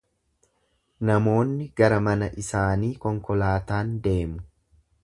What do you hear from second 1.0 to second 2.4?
Namoonni gara mana